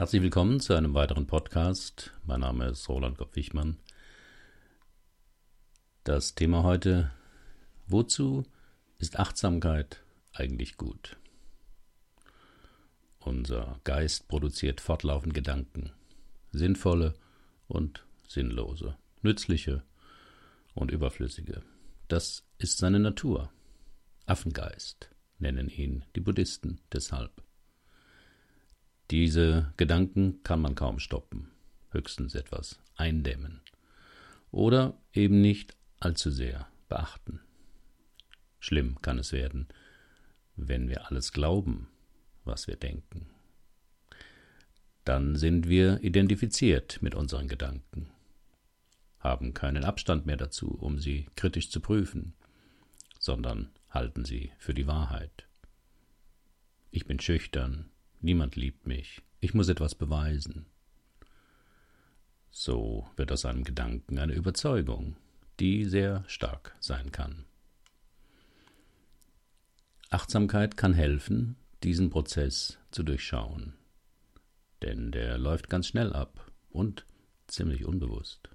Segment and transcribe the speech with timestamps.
[0.00, 2.14] Herzlich willkommen zu einem weiteren Podcast.
[2.24, 3.76] Mein Name ist Roland Kopp-Wichmann.
[6.04, 7.10] Das Thema heute:
[7.86, 8.46] Wozu
[8.96, 10.02] ist Achtsamkeit
[10.32, 11.18] eigentlich gut?
[13.18, 15.92] Unser Geist produziert fortlaufend Gedanken,
[16.50, 17.12] sinnvolle
[17.68, 19.82] und sinnlose, nützliche
[20.72, 21.60] und überflüssige.
[22.08, 23.52] Das ist seine Natur.
[24.24, 27.42] Affengeist nennen ihn die Buddhisten deshalb.
[29.10, 31.50] Diese Gedanken kann man kaum stoppen,
[31.90, 33.60] höchstens etwas eindämmen
[34.52, 37.40] oder eben nicht allzu sehr beachten.
[38.60, 39.66] Schlimm kann es werden,
[40.54, 41.88] wenn wir alles glauben,
[42.44, 43.26] was wir denken.
[45.04, 48.10] Dann sind wir identifiziert mit unseren Gedanken,
[49.18, 52.34] haben keinen Abstand mehr dazu, um sie kritisch zu prüfen,
[53.18, 55.48] sondern halten sie für die Wahrheit.
[56.92, 57.90] Ich bin schüchtern,
[58.20, 60.66] niemand liebt mich, ich muss etwas beweisen.
[62.50, 65.16] So wird aus einem Gedanken eine Überzeugung,
[65.60, 67.44] die sehr stark sein kann.
[70.10, 73.74] Achtsamkeit kann helfen, diesen Prozess zu durchschauen,
[74.82, 77.06] denn der läuft ganz schnell ab und
[77.46, 78.50] ziemlich unbewusst.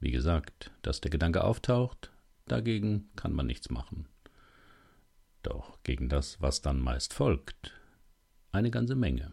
[0.00, 2.10] Wie gesagt, dass der Gedanke auftaucht,
[2.46, 4.08] dagegen kann man nichts machen.
[5.44, 7.72] Doch gegen das, was dann meist folgt,
[8.52, 9.32] eine ganze Menge.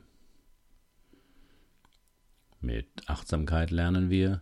[2.61, 4.41] Mit Achtsamkeit lernen wir,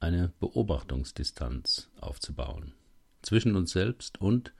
[0.00, 2.72] eine Beobachtungsdistanz aufzubauen
[3.22, 4.52] zwischen uns selbst und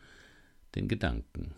[0.75, 1.55] den Gedanken.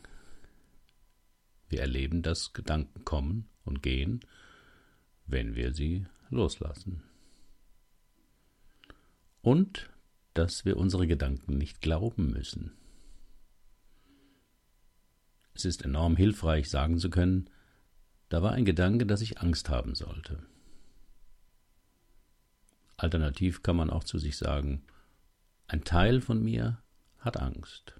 [1.68, 4.20] Wir erleben, dass Gedanken kommen und gehen,
[5.26, 7.02] wenn wir sie loslassen.
[9.40, 9.88] Und
[10.34, 12.72] dass wir unsere Gedanken nicht glauben müssen.
[15.54, 17.48] Es ist enorm hilfreich, sagen zu können,
[18.30, 20.38] da war ein Gedanke, dass ich Angst haben sollte.
[22.96, 24.82] Alternativ kann man auch zu sich sagen,
[25.66, 26.82] ein Teil von mir
[27.18, 27.94] hat Angst.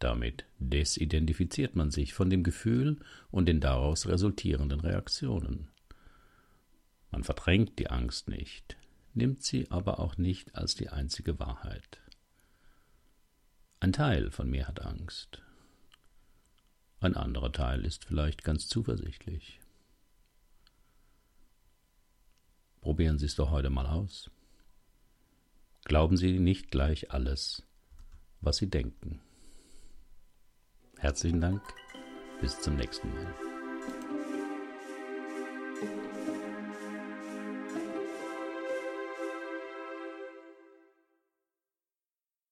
[0.00, 2.98] Damit desidentifiziert man sich von dem Gefühl
[3.30, 5.68] und den daraus resultierenden Reaktionen.
[7.10, 8.78] Man verdrängt die Angst nicht,
[9.14, 12.00] nimmt sie aber auch nicht als die einzige Wahrheit.
[13.78, 15.42] Ein Teil von mir hat Angst.
[17.00, 19.58] Ein anderer Teil ist vielleicht ganz zuversichtlich.
[22.82, 24.30] Probieren Sie es doch heute mal aus.
[25.84, 27.62] Glauben Sie nicht gleich alles,
[28.42, 29.20] was Sie denken.
[30.98, 31.62] Herzlichen Dank,
[32.42, 33.34] bis zum nächsten Mal.